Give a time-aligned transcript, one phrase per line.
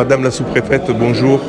[0.00, 1.40] Madame la sous-préfète, bonjour.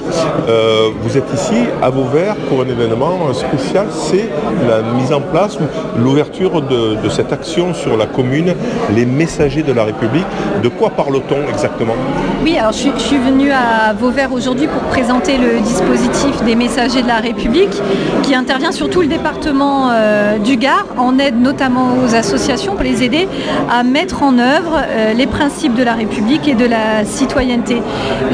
[0.49, 4.27] Euh, vous êtes ici à Vauvert pour un événement spécial, c'est
[4.67, 5.63] la mise en place ou
[5.97, 8.53] l'ouverture de, cette action sur la commune,
[8.93, 10.25] les messagers de la République.
[10.61, 11.93] De quoi parle-t-on exactement?
[12.43, 16.55] Oui, alors je suis, je suis venue à Vauvert aujourd'hui pour présenter le dispositif des
[16.55, 17.81] messagers de la République
[18.23, 22.83] qui intervient sur tout le département euh, du Gard en aide notamment aux associations pour
[22.83, 23.29] les aider
[23.69, 27.81] à mettre en œuvre euh, les principes de la République et de la citoyenneté.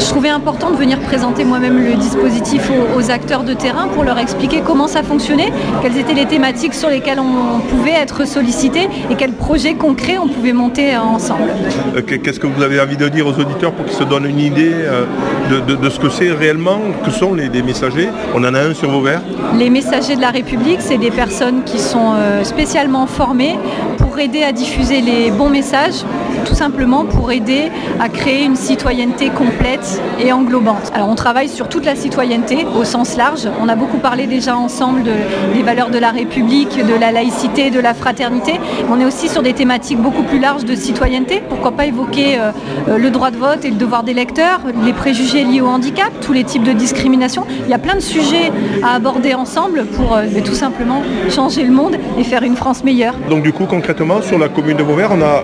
[0.07, 4.05] Je trouvais important de venir présenter moi-même le dispositif aux, aux acteurs de terrain pour
[4.05, 8.87] leur expliquer comment ça fonctionnait, quelles étaient les thématiques sur lesquelles on pouvait être sollicité
[9.11, 11.49] et quels projets concrets on pouvait monter ensemble.
[11.97, 14.25] Euh, que- Qu'est-ce que vous avez envie de dire aux auditeurs pour qu'ils se donnent
[14.27, 15.03] une idée euh,
[15.51, 18.07] de, de- de ce que c'est réellement, que sont les, les messagers?
[18.33, 19.21] On en a un sur Vauvert
[19.57, 23.57] Les messagers de la République, c'est des personnes qui sont euh, spécialement formées
[23.97, 26.05] pour aider à diffuser les bons messages,
[26.45, 27.63] tout simplement pour aider
[27.99, 30.91] à créer une citoyenneté complète et englobante.
[30.93, 33.47] Alors on travaille sur toute la citoyenneté au sens large.
[33.61, 35.11] On a beaucoup parlé déjà ensemble de-
[35.55, 38.53] des valeurs de la République, de la laïcité, de la fraternité.
[38.91, 41.41] On est aussi sur des thématiques beaucoup plus larges de citoyenneté.
[41.49, 42.51] Pourquoi pas évoquer euh,
[42.89, 46.11] euh, le droit de vote et le devoir des lecteurs, les préjugés liés au handicap,
[46.21, 47.45] tous les types de discrimination.
[47.65, 48.51] Il y a plein de sujets
[48.83, 53.15] à aborder ensemble pour euh, tout simplement changer le monde et faire une France meilleure.
[53.29, 55.43] Donc du coup, concrètement, sur la commune de Vauvert, on a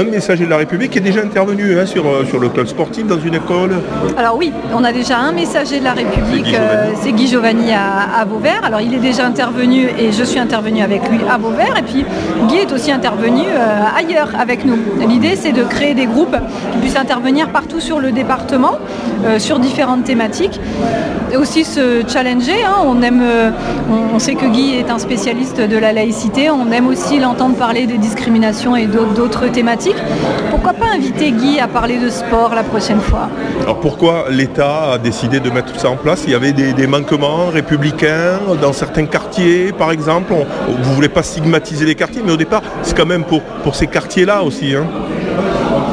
[0.00, 3.06] un, messager de la République qui est déjà intervenu hein, sur, sur le club sportif
[3.06, 3.70] dans une école.
[4.16, 6.54] Alors oui, on a déjà un messager de la République,
[7.02, 7.44] C'est Guy euh, Giovanni.
[7.44, 8.60] Giovanni à, à Vauvert.
[8.64, 11.76] Alors il est déjà intervenu et je suis intervenue avec lui à Vauvert.
[11.78, 12.04] Et puis
[12.48, 14.78] Guy est aussi intervenu euh, ailleurs avec nous.
[15.08, 16.36] L'idée c'est de créer des groupes
[16.72, 18.72] qui puissent intervenir partout sur le département,
[19.24, 20.60] euh, sur différentes thématiques.
[21.32, 22.62] Et aussi se challenger.
[22.64, 22.76] hein.
[22.86, 23.50] On, aime, euh,
[23.90, 26.48] on, on sait que Guy est un spécialiste de la laïcité.
[26.50, 29.96] On aime aussi l'entendre parler des discriminations et d'autres thématiques.
[30.50, 33.28] Pourquoi pas inviter Guy à parler de sport la prochaine fois?
[33.64, 36.24] Alors pourquoi l'État a décidé de mettre tout ça en place?
[36.26, 40.34] Il y avait des, des manquements républicains dans certains quartiers, par exemple?
[40.34, 40.44] On-
[40.82, 43.74] vous ne voulez pas stigmatiser les quartiers, mais au départ, c'est quand même pour, pour
[43.74, 44.84] ces quartiers-là aussi hein,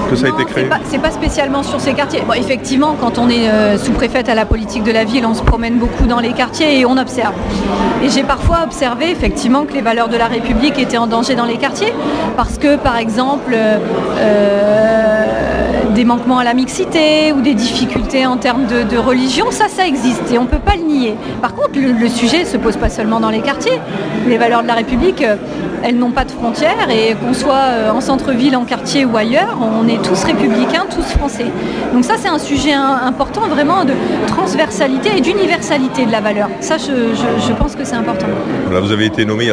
[0.09, 0.67] que ça a été créé.
[0.83, 2.21] C'est pas, pas spécialement sur ces quartiers.
[2.27, 5.43] Bon, effectivement, quand on est euh, sous-préfète à la politique de la ville, on se
[5.43, 7.33] promène beaucoup dans les quartiers et on observe.
[8.03, 11.45] Et j'ai parfois observé effectivement que les valeurs de la République étaient en danger dans
[11.45, 11.93] les quartiers,
[12.35, 13.77] parce que par exemple, euh,
[14.17, 15.50] euh,
[16.01, 20.31] des manquements à la mixité ou des difficultés en termes de, religion, ça, ça existe
[20.31, 21.13] et on ne peut pas le nier.
[21.43, 23.79] Par contre, le, sujet ne se pose pas seulement dans les quartiers.
[24.27, 25.35] Les valeurs de la République, euh,
[25.83, 29.55] elles n'ont pas de frontières et qu'on soit euh, en centre-ville, en quartier ou ailleurs,
[29.61, 31.45] on est tous républicains, tous français.
[31.93, 33.93] Donc ça, c'est un sujet important vraiment de
[34.25, 36.49] transversalité et d'universalité de la valeur.
[36.61, 38.25] Ça, je, pense que c'est important.
[38.71, 39.51] Vous avez été nommé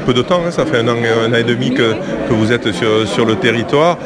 [0.00, 0.96] peu de temps, hein, ça fait un an,
[1.26, 1.92] un an et demi que,
[2.28, 3.98] que vous êtes sur, sur le territoire.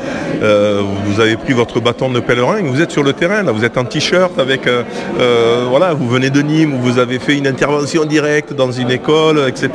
[0.42, 3.42] Euh, vous avez pris votre bâton de pèlerin et vous êtes sur le terrain.
[3.42, 4.82] Là, vous êtes en t-shirt avec, euh,
[5.20, 8.90] euh, voilà, vous venez de Nîmes, où vous avez fait une intervention directe dans une
[8.90, 9.70] école, etc.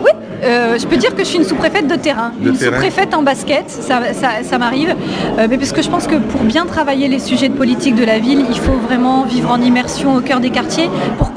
[0.00, 0.10] oui,
[0.44, 3.22] euh, je peux dire que je suis une sous-préfète de terrain, De une sous-préfète en
[3.22, 4.94] basket, ça, ça- ça m'arrive,
[5.38, 8.04] Euh, mais parce que je pense que pour bien travailler les sujets de politique de
[8.04, 11.31] la ville, il faut vraiment vivre en immersion au cœur des quartiers pour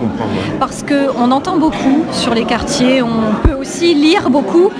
[0.00, 0.30] comprendre.
[0.30, 0.58] Comprendre.
[0.58, 4.70] Parce qu'on entend beaucoup sur les quartiers, on peut aussi lire beaucoup,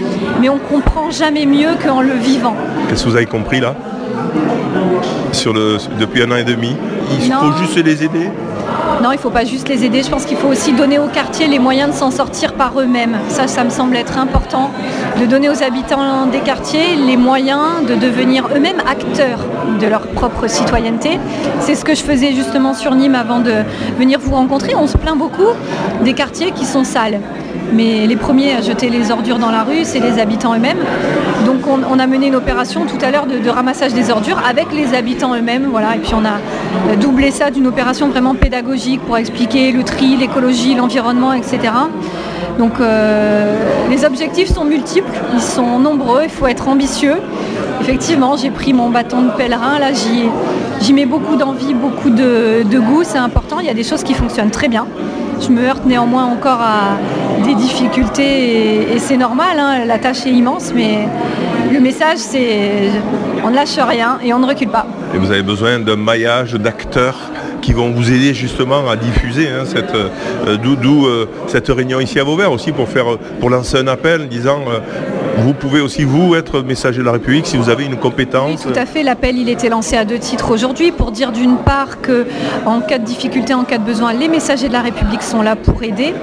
[0.41, 2.57] mais on comprend jamais mieux qu'en le vivant.
[2.89, 3.75] Qu'est-ce que vous avez compris là?
[5.33, 6.77] Sur le, Depuis un an et demi?
[7.23, 7.37] Il Non.
[7.53, 8.31] faut juste les aider?
[9.03, 11.07] Non, il ne faut pas juste les aider, je pense qu'il faut aussi donner aux
[11.07, 13.17] quartiers les moyens de s'en sortir par eux-mêmes.
[13.29, 14.71] Ça, ça me semble être important,
[15.19, 19.39] de donner aux habitants des quartiers les moyens de devenir eux-mêmes acteurs
[19.81, 21.19] de leur propre citoyenneté.
[21.61, 23.55] C'est ce que je faisais justement sur Nîmes avant de
[23.99, 24.75] venir vous rencontrer.
[24.75, 25.49] On se plaint beaucoup
[26.05, 27.21] des quartiers qui sont sales.
[27.73, 30.85] Mais les premiers à jeter les ordures dans la rue, c'est les habitants eux-mêmes.
[31.69, 35.35] On, a mené une opération tout à l'heure de, ramassage des ordures avec les habitants
[35.35, 35.69] eux-mêmes.
[35.71, 35.97] Voilà.
[35.97, 36.39] Et puis on a
[36.91, 41.59] euh, doublé ça d'une opération vraiment pédagogique pour expliquer le tri, l'écologie, l'environnement, etc.
[42.59, 43.57] Donc euh,
[43.89, 47.17] les objectifs sont multiples, ils sont nombreux, il faut être ambitieux.
[47.81, 53.03] Effectivement, j'ai pris mon bâton de pèlerin, là j'y mets beaucoup d'envie, beaucoup de, goût,
[53.03, 53.61] c'est important.
[53.61, 54.87] Il y a des choses qui fonctionnent très bien.
[55.41, 56.99] Je me heurte néanmoins encore à
[57.47, 61.09] des difficultés et, et c'est normal, hein, la tâche est immense, mais
[61.71, 62.91] le message c'est
[63.45, 64.87] on ne lâche rien et on ne recule pas.
[65.15, 67.19] Et vous avez besoin d'un maillage d'acteurs
[67.61, 70.09] qui vont vous aider justement à diffuser hein, cette, euh,
[70.47, 74.81] euh, cette réunion ici à Vauvert aussi pour, faire, pour lancer un appel disant euh,
[75.41, 78.65] vous pouvez aussi, vous, être messager de la République si vous avez une compétence.
[78.65, 79.03] Oui, tout à fait.
[79.03, 82.27] L'appel, il était lancé à deux titres aujourd'hui pour dire d'une part que
[82.67, 85.57] en cas de difficulté, en cas de besoin, les messagers de la République sont là
[85.57, 86.15] pour aider.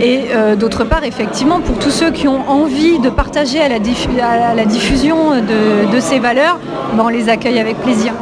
[0.00, 3.78] Et euh, d'autre part, effectivement, pour tous ceux qui ont envie de partager à la,
[3.78, 6.58] diffusion de, ces valeurs,
[6.96, 8.12] ben, on les accueille avec plaisir.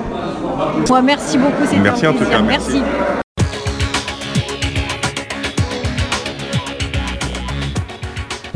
[0.89, 1.65] Moi, merci beaucoup.
[1.83, 2.41] Merci en tout cas.
[2.43, 2.83] merci.